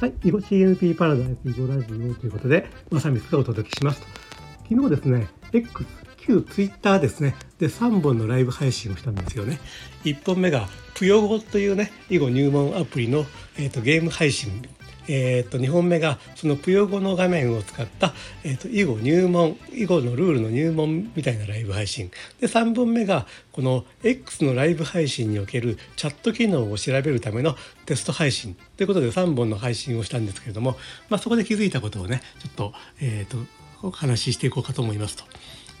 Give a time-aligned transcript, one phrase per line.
[0.00, 4.06] はい、囲碁 CNP パラダイス囲碁ラジオということで、まさみつがお届けしますと。
[4.66, 5.84] 昨日ですね、X、
[6.16, 9.60] 旧 Twitter ですね、で3本のライブ配信をしたんですよね。
[10.04, 13.26] 1本目が、ぷよごというね、囲碁入門アプリの、
[13.58, 14.62] えーと、ゲーム配信
[15.12, 18.14] えーと、2本目がそのぷよ語の画面を使った、
[18.44, 30.76] えーと、囲碁入門囲碁のルールの入門みたいなライブ配信で3本目がこの X のライブ配信におけるチャット機能を調べるためのテスト配信ということで3本の配信をしたんですけれども、
[31.08, 33.38] まあ、そこで気づいたことをねちょっと,、えーと
[33.82, 35.24] お話ししていこうかと思いますと。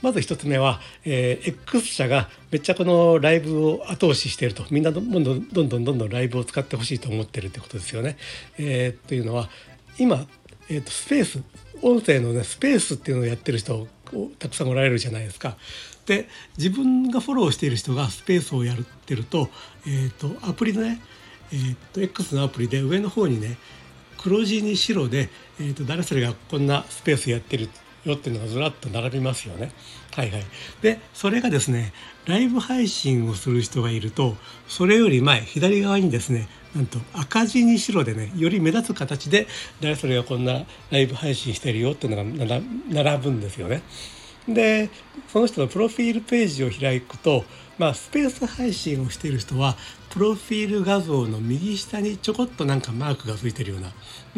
[0.02, 8.16] まず一つ目は、えー、X 社がめっちゃこのライブを後押ししているとみんなどんどんどんどんどんどんライブを使ってほしいと思ってるってことですよね。
[8.58, 9.48] えー、というのは
[9.98, 10.26] 今、
[10.68, 11.42] えーと、スペース
[11.82, 13.86] 音声のねスペースっていうのをやってる人
[14.38, 15.56] たくさんおられるじゃないですか。
[16.06, 19.48] で自分がフォローしている人がスペースをやってると,、
[19.86, 21.00] えーと、アプリのね、
[21.52, 23.58] えーと、X のアプリで上の方にね
[24.18, 25.28] 黒字に白で、
[25.60, 27.68] えーと誰それがこんなスペースやってる
[28.04, 29.72] よっていうのがずらっと並びますよね。
[30.14, 30.44] はいはい。
[30.82, 31.92] で、それがですね、
[32.26, 34.36] ライブ配信をする人がいると、
[34.68, 39.46] それより前、左側にですね、なんと赤字に白でね、より目立つ形で、
[39.80, 43.82] 誰それがこんなライブ配信してるよっていうのが並ぶんですよね。
[44.48, 44.90] で、
[45.28, 47.44] その人のプロフィールページを開くと、
[47.78, 49.76] まあ、スペース配信をしている人は、
[50.10, 53.92] プロフィール画像の右下にちょこっとなんかマークがついてるような、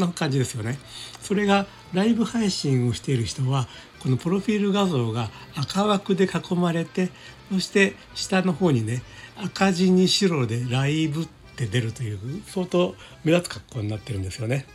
[0.07, 0.79] な感じですよね。
[1.21, 3.67] それがライブ配信をしている人は
[4.01, 7.11] このプロフィール画像が赤枠で囲まれて
[7.51, 9.03] そして下の方にね
[9.37, 14.67] 赤字に白でライブって出るという相当目立つ格好になってるんですよね。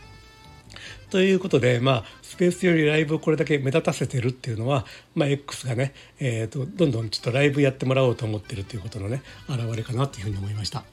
[1.10, 10.84] ということで、まあ、スペースよりライブをこれだけ目立たせてるっていうのは、まあ、X がね、えーと、どんどんちょっとライブやってもらおうと思ってるということのね表れかなというふうに思いました。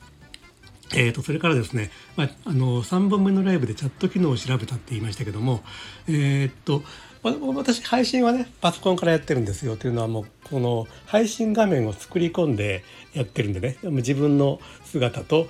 [0.94, 5.64] えーと、それからですね、まあ、あの3本目のライブでチャット機能を調べたって言いましたけども、
[6.08, 6.84] えー、っと
[7.24, 12.84] 私配信はねパソコンからやってるんですよというのはもうこの配信画面を作り込んで
[13.14, 15.48] やってるんでね自分の姿と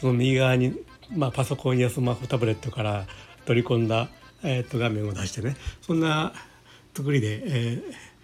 [0.00, 0.74] その右側に、
[1.14, 3.06] まあ、パソコンやスマホタブレットから
[3.46, 4.08] 取り込んだ、
[4.42, 5.56] えー、と画面を出してね。
[5.82, 6.32] そんな
[6.94, 8.14] 作りで、えー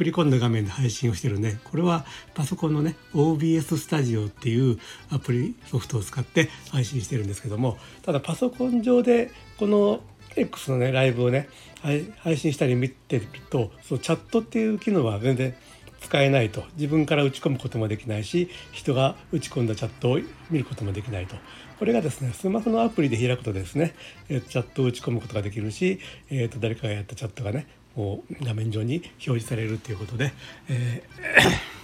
[0.00, 1.60] 作り込んだ画面で配信をしてるね。
[1.62, 4.78] これはパソコンのね OBS スタジオっていう
[5.10, 10.00] アプリソフトを使って配信してるんですけどもただパソコン上でこの
[10.36, 11.50] X のねライブをね
[11.82, 15.54] 配信したり見てるとそのチャットっていう機能は全然
[16.00, 16.64] 使えないと。
[16.74, 21.36] 自分から打ち込むこともできないし人が打ち込んだチャットを見ることもできないと。
[21.78, 23.94] これがですねスマホのアプリで開くとですね
[24.28, 25.98] チャットを打ち込むことができるし、
[26.30, 30.32] えー、と誰かがやったチャットがねこう画面上に表示されるということで、
[30.68, 31.80] えー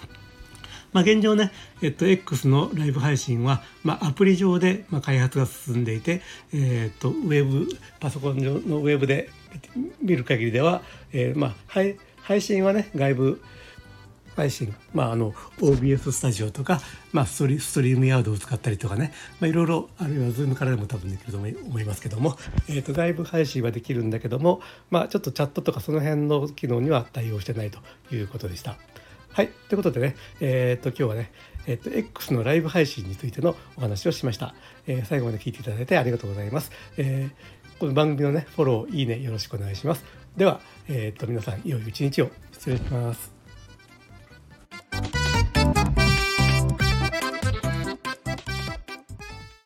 [0.92, 1.52] まあ、現状ね、
[1.82, 6.22] えっと、X のライブ配信は、まあ、アプリ上で、まあ、開発が進んでいて、
[6.54, 7.68] えっと、ウェブ
[8.00, 9.28] パソコン上のウェブで
[10.00, 10.80] 見る限りでは、
[11.12, 11.54] えーまあ、
[12.22, 13.42] 配信はね外部
[14.36, 16.80] 配信、まあ、あの OBS スタジオとか、
[17.12, 22.36] まあ、ストリームヤードを使ったりとかね、まあ、いろいろあるいは Zoom からでも多分できると思いますけども、
[22.68, 24.60] えーと、外部配信はできるんだけども、
[24.90, 27.78] まあ、ちょっとチャットとかその辺の機能には対応してないと
[28.14, 28.76] いうことでした。
[29.32, 29.48] はい。
[29.68, 31.30] ということでね、えっ、ー、と、今日はね、
[31.66, 34.54] えっ、ー、と、X のライブ配信についてのお話をしました。
[34.86, 36.70] えー、最後まで聞いていただいてありがとうございます。
[36.96, 37.28] え、
[37.78, 40.06] この番組のね、フォロー、いいね、よろしくお願いします。
[40.38, 43.35] では、えっ、と、皆さん、良い一日を失礼します。